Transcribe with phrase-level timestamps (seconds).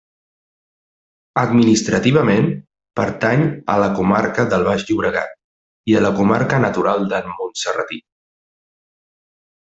[1.41, 2.47] Administrativament
[3.01, 5.37] pertany a la comarca del Baix Llobregat
[5.93, 8.01] i a la comarca natural del Montserratí.